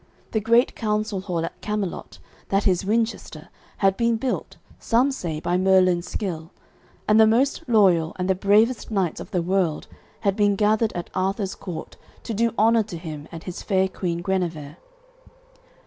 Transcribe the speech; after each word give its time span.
The 0.31 0.39
great 0.39 0.75
council 0.75 1.21
hall 1.21 1.45
at 1.45 1.61
Camelot, 1.61 2.17
that 2.49 2.65
is 2.65 2.83
Winchester, 2.83 3.49
had 3.77 3.95
been 3.97 4.17
built, 4.17 4.57
some 4.79 5.11
say 5.11 5.39
by 5.39 5.57
Merlin's 5.59 6.09
skill; 6.09 6.49
and 7.07 7.19
the 7.19 7.27
most 7.27 7.61
loyal 7.69 8.15
and 8.17 8.27
the 8.27 8.33
bravest 8.33 8.89
knights 8.89 9.19
of 9.19 9.29
the 9.29 9.43
world 9.43 9.85
had 10.21 10.35
been 10.35 10.55
gathered 10.55 10.91
at 10.93 11.11
Arthur's 11.13 11.53
court 11.53 11.97
to 12.23 12.33
do 12.33 12.51
honour 12.57 12.81
to 12.81 12.97
him 12.97 13.27
and 13.31 13.43
his 13.43 13.61
fair 13.61 13.87
Queen 13.87 14.23
Guenever. 14.23 14.77